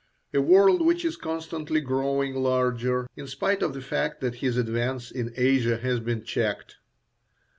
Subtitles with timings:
[0.33, 5.11] A world which is constantly growing larger in spite of the fact that his advance
[5.11, 6.77] in Asia has been checked.